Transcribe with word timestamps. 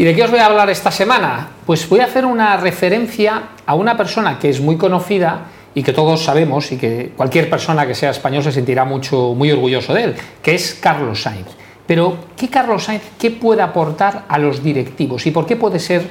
¿Y 0.00 0.04
de 0.04 0.14
qué 0.14 0.22
os 0.22 0.30
voy 0.30 0.38
a 0.38 0.46
hablar 0.46 0.70
esta 0.70 0.92
semana? 0.92 1.48
Pues 1.66 1.88
voy 1.88 1.98
a 1.98 2.04
hacer 2.04 2.24
una 2.24 2.56
referencia 2.56 3.48
a 3.66 3.74
una 3.74 3.96
persona 3.96 4.38
que 4.38 4.48
es 4.48 4.60
muy 4.60 4.76
conocida 4.76 5.46
y 5.74 5.82
que 5.82 5.92
todos 5.92 6.22
sabemos 6.22 6.70
y 6.70 6.76
que 6.76 7.12
cualquier 7.16 7.50
persona 7.50 7.84
que 7.84 7.96
sea 7.96 8.10
español 8.10 8.44
se 8.44 8.52
sentirá 8.52 8.84
mucho, 8.84 9.34
muy 9.34 9.50
orgulloso 9.50 9.92
de 9.92 10.04
él, 10.04 10.14
que 10.40 10.54
es 10.54 10.78
Carlos 10.80 11.22
Sainz. 11.22 11.48
Pero, 11.84 12.16
¿qué 12.36 12.48
Carlos 12.48 12.84
Sainz 12.84 13.02
qué 13.18 13.32
puede 13.32 13.60
aportar 13.60 14.24
a 14.28 14.38
los 14.38 14.62
directivos 14.62 15.26
y 15.26 15.32
por 15.32 15.46
qué 15.46 15.56
puede 15.56 15.80
ser 15.80 16.02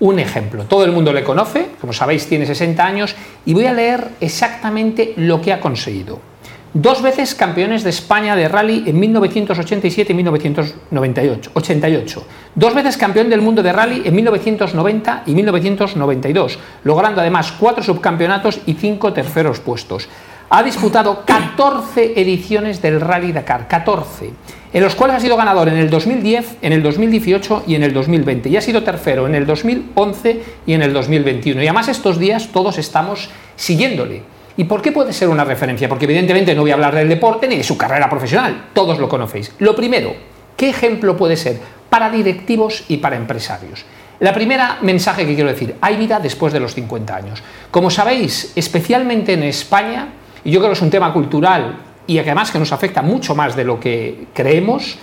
un 0.00 0.18
ejemplo? 0.18 0.64
Todo 0.64 0.84
el 0.84 0.92
mundo 0.92 1.10
le 1.10 1.24
conoce, 1.24 1.68
como 1.80 1.94
sabéis 1.94 2.26
tiene 2.26 2.44
60 2.44 2.84
años, 2.84 3.16
y 3.46 3.54
voy 3.54 3.64
a 3.64 3.72
leer 3.72 4.06
exactamente 4.20 5.14
lo 5.16 5.40
que 5.40 5.54
ha 5.54 5.60
conseguido. 5.60 6.29
Dos 6.72 7.02
veces 7.02 7.34
campeones 7.34 7.82
de 7.82 7.90
España 7.90 8.36
de 8.36 8.46
rally 8.46 8.84
en 8.86 9.00
1987 9.00 10.12
y 10.12 10.14
1988. 10.14 12.24
Dos 12.54 12.74
veces 12.74 12.96
campeón 12.96 13.28
del 13.28 13.40
mundo 13.40 13.60
de 13.60 13.72
rally 13.72 14.02
en 14.04 14.14
1990 14.14 15.24
y 15.26 15.34
1992, 15.34 16.60
logrando 16.84 17.22
además 17.22 17.52
cuatro 17.58 17.82
subcampeonatos 17.82 18.60
y 18.66 18.74
cinco 18.74 19.12
terceros 19.12 19.58
puestos. 19.58 20.08
Ha 20.48 20.62
disputado 20.62 21.24
14 21.26 22.20
ediciones 22.20 22.80
del 22.80 23.00
Rally 23.00 23.32
Dakar, 23.32 23.66
14, 23.66 24.30
en 24.72 24.84
los 24.84 24.94
cuales 24.94 25.16
ha 25.16 25.20
sido 25.20 25.36
ganador 25.36 25.68
en 25.68 25.76
el 25.76 25.90
2010, 25.90 26.58
en 26.62 26.72
el 26.72 26.84
2018 26.84 27.64
y 27.66 27.74
en 27.74 27.82
el 27.82 27.92
2020. 27.92 28.48
Y 28.48 28.56
ha 28.56 28.60
sido 28.60 28.84
tercero 28.84 29.26
en 29.26 29.34
el 29.34 29.44
2011 29.44 30.42
y 30.66 30.74
en 30.74 30.82
el 30.82 30.92
2021. 30.92 31.64
Y 31.64 31.66
además 31.66 31.88
estos 31.88 32.20
días 32.20 32.50
todos 32.52 32.78
estamos 32.78 33.28
siguiéndole 33.56 34.22
¿Y 34.60 34.64
por 34.64 34.82
qué 34.82 34.92
puede 34.92 35.14
ser 35.14 35.30
una 35.30 35.42
referencia? 35.42 35.88
Porque 35.88 36.04
evidentemente 36.04 36.54
no 36.54 36.60
voy 36.60 36.70
a 36.70 36.74
hablar 36.74 36.94
del 36.94 37.08
deporte 37.08 37.48
ni 37.48 37.56
de 37.56 37.64
su 37.64 37.78
carrera 37.78 38.10
profesional, 38.10 38.66
todos 38.74 38.98
lo 38.98 39.08
conocéis. 39.08 39.54
Lo 39.58 39.74
primero, 39.74 40.14
¿qué 40.54 40.68
ejemplo 40.68 41.16
puede 41.16 41.38
ser 41.38 41.58
para 41.88 42.10
directivos 42.10 42.84
y 42.86 42.98
para 42.98 43.16
empresarios? 43.16 43.86
La 44.18 44.34
primera 44.34 44.76
mensaje 44.82 45.24
que 45.24 45.34
quiero 45.34 45.48
decir, 45.48 45.76
hay 45.80 45.96
vida 45.96 46.20
después 46.20 46.52
de 46.52 46.60
los 46.60 46.74
50 46.74 47.16
años. 47.16 47.42
Como 47.70 47.88
sabéis, 47.88 48.52
especialmente 48.54 49.32
en 49.32 49.44
España, 49.44 50.08
y 50.44 50.50
yo 50.50 50.60
creo 50.60 50.72
que 50.72 50.76
es 50.76 50.82
un 50.82 50.90
tema 50.90 51.10
cultural 51.14 51.78
y 52.06 52.18
además 52.18 52.50
que 52.50 52.58
nos 52.58 52.72
afecta 52.72 53.00
mucho 53.00 53.34
más 53.34 53.56
de 53.56 53.64
lo 53.64 53.80
que 53.80 54.26
creemos, 54.34 54.98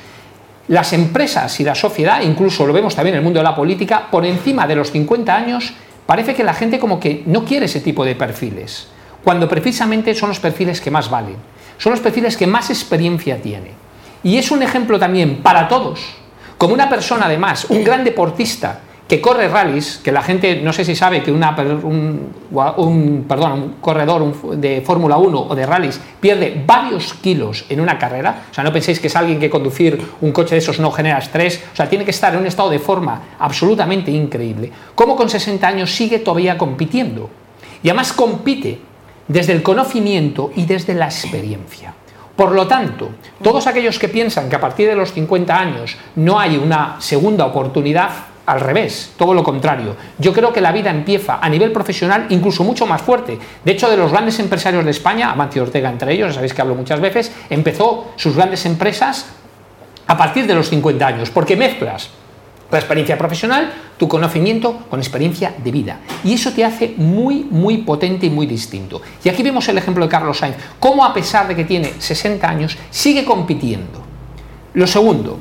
las 0.68 0.94
empresas 0.94 1.60
y 1.60 1.64
la 1.64 1.74
sociedad, 1.74 2.22
incluso 2.22 2.68
lo 2.68 2.74
vemos 2.74 2.96
también 2.96 3.16
en 3.16 3.22
el 3.22 3.24
mundo 3.24 3.40
de 3.40 3.44
la 3.44 3.56
política, 3.56 4.06
por 4.12 4.24
encima 4.24 4.68
de 4.68 4.76
los 4.76 4.92
50 4.92 5.36
años, 5.36 5.74
parece 6.06 6.36
que 6.36 6.44
la 6.44 6.54
gente 6.54 6.78
como 6.78 7.00
que 7.00 7.24
no 7.26 7.44
quiere 7.44 7.66
ese 7.66 7.82
tipo 7.82 8.06
de 8.06 8.14
perfiles 8.14 8.90
cuando 9.28 9.50
precisamente 9.50 10.16
son 10.16 10.30
los 10.30 10.40
perfiles 10.40 10.80
que 10.80 10.90
más 10.90 11.10
valen, 11.10 11.36
son 11.78 11.92
los 11.92 12.00
perfiles 12.00 12.38
que 12.38 12.48
más 12.48 12.70
experiencia 12.70 13.42
tiene. 13.42 13.72
Y 14.24 14.38
es 14.38 14.52
un 14.52 14.64
ejemplo 14.64 14.98
también 14.98 15.44
para 15.44 15.68
todos, 15.68 16.00
como 16.58 16.74
una 16.74 16.88
persona 16.88 17.26
además, 17.26 17.66
un 17.68 17.84
gran 17.84 18.06
deportista 18.06 18.80
que 19.06 19.20
corre 19.20 19.50
rallies, 19.50 20.00
que 20.02 20.14
la 20.14 20.22
gente 20.22 20.62
no 20.62 20.72
sé 20.72 20.86
si 20.86 20.96
sabe 20.96 21.24
que 21.24 21.34
una, 21.34 21.54
un, 21.58 23.26
perdón, 23.28 23.52
un 23.52 23.74
corredor 23.82 24.34
de 24.56 24.80
Fórmula 24.80 25.18
1 25.18 25.48
o 25.50 25.54
de 25.54 25.66
rallies 25.66 26.00
pierde 26.22 26.64
varios 26.66 27.14
kilos 27.16 27.66
en 27.68 27.82
una 27.82 28.00
carrera, 28.00 28.44
o 28.50 28.54
sea, 28.54 28.64
no 28.64 28.72
penséis 28.72 29.02
que 29.02 29.08
es 29.08 29.16
alguien 29.18 29.42
que 29.42 29.50
conducir 29.50 30.02
un 30.22 30.32
coche 30.32 30.56
de 30.56 30.60
esos 30.60 30.80
no 30.80 30.90
genera 30.90 31.18
estrés, 31.18 31.66
o 31.74 31.76
sea, 31.76 31.90
tiene 31.90 32.06
que 32.06 32.12
estar 32.12 32.34
en 32.34 32.40
un 32.40 32.48
estado 32.48 32.70
de 32.70 32.80
forma 32.80 33.24
absolutamente 33.40 34.10
increíble, 34.10 34.72
como 34.96 35.18
con 35.18 35.30
60 35.30 35.68
años 35.68 35.94
sigue 35.94 36.20
todavía 36.20 36.58
compitiendo. 36.58 37.30
Y 37.84 37.90
además 37.90 38.12
compite 38.14 38.87
desde 39.28 39.54
el 39.54 39.64
conocimiento 39.64 40.52
y 40.56 40.66
desde 40.66 40.94
la 40.94 41.06
experiencia. 41.06 41.94
Por 42.36 42.52
lo 42.52 42.68
tanto, 42.68 43.10
todos 43.42 43.66
aquellos 43.66 43.98
que 43.98 44.10
piensan 44.10 44.48
que 44.48 44.56
a 44.56 44.62
partir 44.62 44.88
de 44.88 44.96
los 44.96 45.12
50 45.12 45.60
años 45.60 45.98
no 46.16 46.40
hay 46.40 46.56
una 46.58 46.98
segunda 47.00 47.46
oportunidad, 47.46 48.12
al 48.46 48.62
revés, 48.62 49.12
todo 49.18 49.34
lo 49.34 49.44
contrario. 49.44 49.96
Yo 50.18 50.32
creo 50.32 50.54
que 50.54 50.62
la 50.62 50.72
vida 50.72 50.90
empieza 50.90 51.40
a 51.42 51.50
nivel 51.50 51.74
profesional 51.74 52.28
incluso 52.30 52.64
mucho 52.64 52.86
más 52.86 53.02
fuerte. 53.02 53.38
De 53.66 53.72
hecho, 53.72 53.90
de 53.90 53.98
los 53.98 54.12
grandes 54.12 54.40
empresarios 54.40 54.86
de 54.86 54.92
España, 54.92 55.32
Amancio 55.32 55.64
Ortega 55.64 55.90
entre 55.90 56.14
ellos, 56.14 56.34
sabéis 56.34 56.54
que 56.54 56.62
hablo 56.62 56.76
muchas 56.76 57.02
veces, 57.02 57.32
empezó 57.50 58.12
sus 58.16 58.36
grandes 58.36 58.66
empresas 58.66 59.26
a 60.08 60.16
partir 60.16 60.48
de 60.48 60.54
los 60.54 60.70
50 60.70 61.06
años, 61.06 61.30
porque 61.30 61.58
mezclas 61.58 62.10
la 62.10 62.27
experiencia 62.72 63.18
profesional, 63.18 63.72
tu 63.98 64.08
conocimiento 64.08 64.80
con 64.90 65.00
experiencia 65.00 65.54
de 65.64 65.72
vida. 65.72 66.00
Y 66.24 66.34
eso 66.34 66.52
te 66.52 66.66
hace 66.66 66.94
muy, 66.98 67.46
muy 67.50 67.78
potente 67.80 68.26
y 68.26 68.30
muy 68.30 68.46
distinto. 68.46 69.02
Y 69.24 69.30
aquí 69.30 69.44
vemos 69.44 69.68
el 69.70 69.78
ejemplo 69.78 70.04
de 70.04 70.10
Carlos 70.10 70.38
Sainz, 70.38 70.58
cómo 70.80 71.06
a 71.06 71.14
pesar 71.14 71.48
de 71.48 71.56
que 71.56 71.64
tiene 71.64 71.94
60 71.98 72.48
años, 72.50 72.78
sigue 72.90 73.24
compitiendo. 73.24 74.04
Lo 74.74 74.86
segundo, 74.86 75.38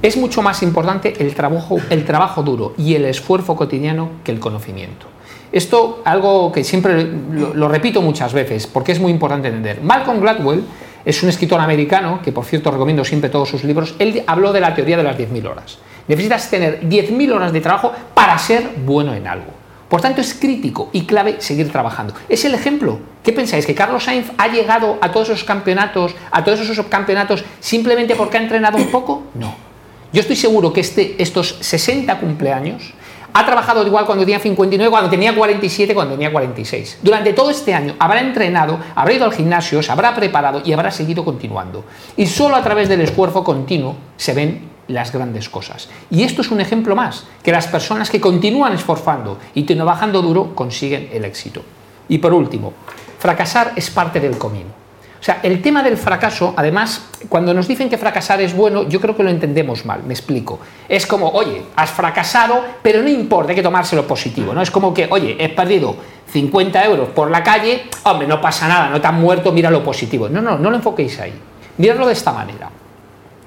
es 0.00 0.16
mucho 0.16 0.42
más 0.42 0.62
importante 0.62 1.14
el 1.18 1.34
trabajo, 1.34 1.78
el 1.90 2.04
trabajo 2.04 2.42
duro 2.42 2.74
y 2.78 2.94
el 2.94 3.06
esfuerzo 3.06 3.56
cotidiano 3.56 4.10
que 4.22 4.32
el 4.32 4.38
conocimiento. 4.38 5.06
Esto 5.50 6.02
algo 6.04 6.52
que 6.52 6.62
siempre 6.62 7.04
lo, 7.32 7.54
lo 7.54 7.68
repito 7.68 8.02
muchas 8.02 8.32
veces 8.32 8.66
porque 8.66 8.92
es 8.92 9.00
muy 9.00 9.10
importante 9.10 9.48
entender. 9.48 9.80
Malcolm 9.82 10.20
Gladwell 10.20 10.64
es 11.04 11.22
un 11.22 11.28
escritor 11.28 11.60
americano, 11.60 12.20
que 12.22 12.32
por 12.32 12.44
cierto 12.44 12.70
recomiendo 12.70 13.04
siempre 13.04 13.30
todos 13.30 13.48
sus 13.48 13.64
libros, 13.64 13.94
él 13.98 14.22
habló 14.26 14.52
de 14.52 14.60
la 14.60 14.74
teoría 14.74 14.96
de 14.96 15.02
las 15.02 15.18
10.000 15.18 15.50
horas. 15.50 15.78
Necesitas 16.08 16.50
tener 16.50 16.80
10.000 16.82 17.32
horas 17.32 17.52
de 17.52 17.60
trabajo 17.60 17.92
para 18.14 18.38
ser 18.38 18.68
bueno 18.84 19.14
en 19.14 19.26
algo. 19.26 19.52
Por 19.88 20.00
tanto, 20.00 20.20
es 20.20 20.34
crítico 20.34 20.90
y 20.92 21.02
clave 21.02 21.36
seguir 21.40 21.70
trabajando. 21.70 22.14
Es 22.28 22.44
el 22.44 22.54
ejemplo. 22.54 22.98
¿Qué 23.22 23.32
pensáis? 23.32 23.64
¿Que 23.64 23.74
Carlos 23.74 24.04
Sainz 24.04 24.30
ha 24.38 24.48
llegado 24.48 24.98
a 25.00 25.12
todos 25.12 25.28
esos 25.28 25.44
campeonatos, 25.44 26.14
a 26.30 26.42
todos 26.42 26.60
esos 26.60 26.76
subcampeonatos, 26.76 27.44
simplemente 27.60 28.16
porque 28.16 28.38
ha 28.38 28.42
entrenado 28.42 28.76
un 28.76 28.90
poco? 28.90 29.22
No. 29.34 29.54
Yo 30.12 30.20
estoy 30.20 30.36
seguro 30.36 30.72
que 30.72 30.80
este, 30.80 31.20
estos 31.22 31.56
60 31.60 32.18
cumpleaños 32.18 32.92
ha 33.32 33.44
trabajado 33.44 33.84
igual 33.84 34.06
cuando 34.06 34.24
tenía 34.24 34.38
59, 34.38 34.90
cuando 34.90 35.10
tenía 35.10 35.34
47, 35.34 35.92
cuando 35.92 36.14
tenía 36.14 36.30
46. 36.30 36.98
Durante 37.02 37.32
todo 37.32 37.50
este 37.50 37.74
año 37.74 37.96
habrá 37.98 38.20
entrenado, 38.20 38.78
habrá 38.94 39.14
ido 39.14 39.24
al 39.24 39.32
gimnasio, 39.32 39.82
se 39.82 39.90
habrá 39.90 40.14
preparado 40.14 40.62
y 40.64 40.72
habrá 40.72 40.92
seguido 40.92 41.24
continuando. 41.24 41.84
Y 42.16 42.26
solo 42.26 42.54
a 42.54 42.62
través 42.62 42.88
del 42.88 43.00
esfuerzo 43.00 43.42
continuo 43.42 43.96
se 44.16 44.34
ven 44.34 44.73
las 44.88 45.12
grandes 45.12 45.48
cosas. 45.48 45.88
Y 46.10 46.22
esto 46.22 46.42
es 46.42 46.50
un 46.50 46.60
ejemplo 46.60 46.94
más, 46.94 47.24
que 47.42 47.52
las 47.52 47.66
personas 47.66 48.10
que 48.10 48.20
continúan 48.20 48.72
esforzando 48.72 49.38
y 49.54 49.62
trabajando 49.62 50.22
duro 50.22 50.54
consiguen 50.54 51.10
el 51.12 51.24
éxito. 51.24 51.62
Y 52.08 52.18
por 52.18 52.32
último, 52.32 52.72
fracasar 53.18 53.72
es 53.76 53.90
parte 53.90 54.20
del 54.20 54.38
camino. 54.38 54.84
O 55.20 55.24
sea, 55.24 55.40
el 55.42 55.62
tema 55.62 55.82
del 55.82 55.96
fracaso, 55.96 56.52
además, 56.54 57.06
cuando 57.30 57.54
nos 57.54 57.66
dicen 57.66 57.88
que 57.88 57.96
fracasar 57.96 58.42
es 58.42 58.54
bueno, 58.54 58.86
yo 58.86 59.00
creo 59.00 59.16
que 59.16 59.22
lo 59.22 59.30
entendemos 59.30 59.86
mal, 59.86 60.02
me 60.02 60.12
explico. 60.12 60.58
Es 60.86 61.06
como, 61.06 61.30
oye, 61.30 61.62
has 61.76 61.90
fracasado, 61.90 62.62
pero 62.82 63.00
no 63.00 63.08
importa, 63.08 63.52
hay 63.52 63.56
que 63.56 63.62
tomárselo 63.62 64.06
positivo, 64.06 64.52
¿no? 64.52 64.60
Es 64.60 64.70
como 64.70 64.92
que, 64.92 65.08
oye, 65.10 65.34
he 65.42 65.48
perdido 65.48 65.96
50 66.30 66.84
euros 66.84 67.08
por 67.08 67.30
la 67.30 67.42
calle, 67.42 67.84
hombre, 68.02 68.28
no 68.28 68.38
pasa 68.38 68.68
nada, 68.68 68.90
no 68.90 69.00
te 69.00 69.06
han 69.06 69.18
muerto, 69.18 69.50
mira 69.50 69.70
lo 69.70 69.82
positivo. 69.82 70.28
No, 70.28 70.42
no, 70.42 70.58
no 70.58 70.68
lo 70.68 70.76
enfoquéis 70.76 71.18
ahí. 71.20 71.32
Miradlo 71.78 72.06
de 72.06 72.12
esta 72.12 72.30
manera. 72.30 72.68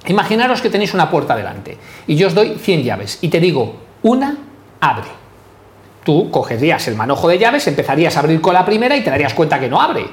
Imaginaros 0.08 0.62
que 0.62 0.70
tenéis 0.70 0.94
una 0.94 1.10
puerta 1.10 1.36
delante 1.36 1.78
y 2.08 2.16
yo 2.16 2.28
os 2.28 2.34
doy 2.34 2.56
100 2.56 2.84
llaves 2.84 3.20
y 3.22 3.28
te 3.28 3.40
digo, 3.40 3.76
una 4.04 4.38
abre. 4.80 5.08
Tú 6.04 6.32
cogerías 6.32 6.88
el 6.88 6.96
manojo 6.96 7.28
de 7.28 7.38
llaves, 7.38 7.68
empezarías 7.68 8.16
a 8.16 8.22
abrir 8.22 8.40
con 8.40 8.54
la 8.54 8.66
primera 8.66 8.96
y 8.96 9.04
te 9.04 9.10
darías 9.10 9.34
cuenta 9.34 9.60
que 9.60 9.68
no 9.68 9.82
abre. 9.82 10.06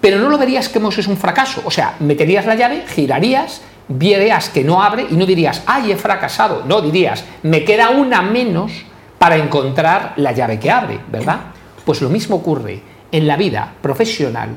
Pero 0.00 0.18
no 0.18 0.28
lo 0.28 0.38
verías 0.38 0.68
como 0.68 0.90
si 0.90 1.00
es 1.00 1.06
un 1.06 1.16
fracaso. 1.16 1.62
O 1.64 1.70
sea, 1.70 1.94
meterías 2.00 2.46
la 2.46 2.56
llave, 2.56 2.84
girarías, 2.88 3.62
verías 3.86 4.48
que 4.48 4.64
no 4.64 4.82
abre 4.82 5.06
y 5.08 5.14
no 5.14 5.26
dirías, 5.26 5.62
ay, 5.66 5.92
he 5.92 5.96
fracasado. 5.96 6.64
No, 6.66 6.80
dirías, 6.80 7.24
me 7.44 7.64
queda 7.64 7.90
una 7.90 8.22
menos 8.22 8.72
para 9.18 9.36
encontrar 9.36 10.14
la 10.16 10.32
llave 10.32 10.58
que 10.58 10.70
abre, 10.70 10.98
¿verdad? 11.10 11.38
Pues 11.84 12.00
lo 12.00 12.08
mismo 12.08 12.36
ocurre 12.36 12.82
en 13.12 13.26
la 13.28 13.36
vida 13.36 13.74
profesional, 13.80 14.50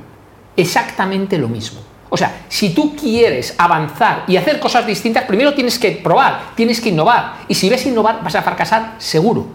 exactamente 0.58 1.38
lo 1.38 1.48
mismo. 1.48 1.91
O 2.14 2.18
sea, 2.18 2.42
si 2.50 2.72
tú 2.72 2.94
quieres 2.94 3.56
avanzar 3.58 4.26
y 4.28 4.36
hacer 4.36 4.60
cosas 4.60 4.86
distintas, 4.86 5.24
primero 5.24 5.54
tienes 5.54 5.80
que 5.80 5.92
probar, 5.92 6.52
tienes 6.56 6.82
que 6.82 6.90
innovar. 6.90 7.36
Y 7.48 7.56
si 7.56 7.70
ves 7.70 7.86
innovar, 7.86 8.22
vas 8.22 8.36
a 8.36 8.42
fracasar 8.42 8.96
seguro. 8.98 9.48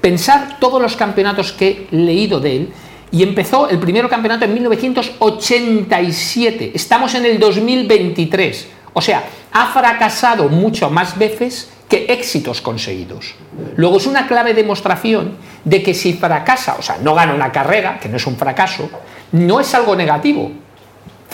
Pensar 0.00 0.60
todos 0.60 0.80
los 0.80 0.94
campeonatos 0.94 1.52
que 1.52 1.88
he 1.90 1.96
leído 1.96 2.38
de 2.38 2.56
él, 2.56 2.72
y 3.10 3.24
empezó 3.24 3.68
el 3.68 3.80
primer 3.80 4.08
campeonato 4.08 4.44
en 4.44 4.54
1987. 4.54 6.70
Estamos 6.74 7.16
en 7.16 7.26
el 7.26 7.40
2023. 7.40 8.68
O 8.92 9.00
sea, 9.00 9.24
ha 9.52 9.66
fracasado 9.72 10.48
mucho 10.48 10.90
más 10.90 11.18
veces 11.18 11.68
que 11.88 12.06
éxitos 12.08 12.60
conseguidos. 12.60 13.34
Luego 13.76 13.96
es 13.96 14.06
una 14.06 14.28
clave 14.28 14.54
demostración 14.54 15.36
de 15.64 15.82
que 15.82 15.94
si 15.94 16.12
fracasa, 16.14 16.76
o 16.78 16.82
sea, 16.82 16.98
no 16.98 17.12
gana 17.14 17.34
una 17.34 17.50
carrera, 17.50 17.98
que 18.00 18.08
no 18.08 18.18
es 18.18 18.26
un 18.26 18.36
fracaso, 18.36 18.88
no 19.32 19.58
es 19.60 19.74
algo 19.74 19.96
negativo, 19.96 20.52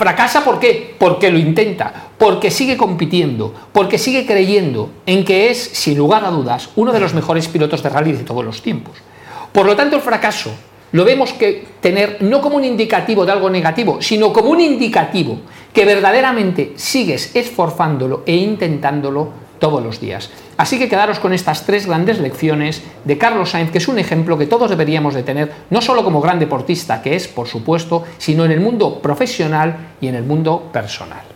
Fracasa 0.01 0.43
¿por 0.43 0.59
qué? 0.59 0.95
Porque 0.97 1.31
lo 1.31 1.37
intenta, 1.39 1.93
porque 2.17 2.51
sigue 2.51 2.79
compitiendo, 2.79 3.53
porque 3.71 3.99
sigue 3.99 4.25
creyendo 4.25 4.89
en 5.05 5.27
que 5.27 5.51
es, 5.51 5.59
sin 5.63 5.99
lugar 5.99 6.25
a 6.25 6.31
dudas, 6.31 6.71
uno 6.77 6.91
de 6.91 7.01
los 7.01 7.13
mejores 7.13 7.49
pilotos 7.49 7.83
de 7.83 7.91
rally 7.91 8.13
de 8.13 8.25
todos 8.25 8.43
los 8.43 8.63
tiempos. 8.63 8.95
Por 9.53 9.67
lo 9.67 9.77
tanto, 9.77 9.97
el 9.97 10.01
fracaso 10.01 10.53
lo 10.93 11.05
vemos 11.05 11.35
que 11.35 11.67
tener 11.83 12.17
no 12.23 12.41
como 12.41 12.57
un 12.57 12.65
indicativo 12.65 13.27
de 13.27 13.33
algo 13.33 13.51
negativo, 13.51 14.01
sino 14.01 14.33
como 14.33 14.49
un 14.49 14.63
indicativo 14.63 15.41
que 15.71 15.85
verdaderamente 15.85 16.73
sigues 16.77 17.37
esforzándolo 17.37 18.23
e 18.25 18.37
intentándolo 18.37 19.29
todos 19.61 19.83
los 19.83 20.01
días. 20.01 20.31
Así 20.57 20.79
que 20.79 20.89
quedaros 20.89 21.21
con 21.21 21.33
estas 21.33 21.65
tres 21.65 21.87
grandes 21.87 22.19
lecciones 22.19 22.83
de 23.05 23.19
Carlos 23.19 23.51
Sainz, 23.51 23.71
que 23.71 23.79
es 23.79 23.87
un 23.87 24.01
ejemplo 24.01 24.37
que 24.37 24.47
todos 24.47 24.69
deberíamos 24.69 25.15
de 25.15 25.23
tener, 25.23 25.53
no 25.71 25.81
solo 25.81 26.03
como 26.03 26.21
gran 26.21 26.41
deportista, 26.41 27.01
que 27.03 27.15
es, 27.15 27.29
por 27.29 27.47
supuesto, 27.47 28.05
sino 28.19 28.45
en 28.45 28.51
el 28.51 28.61
mundo 28.61 29.01
profesional 29.01 29.93
y 30.01 30.09
en 30.09 30.17
el 30.17 30.25
mundo 30.25 30.71
personal. 30.73 31.30